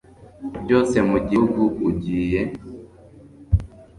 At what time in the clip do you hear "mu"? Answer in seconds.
1.09-1.17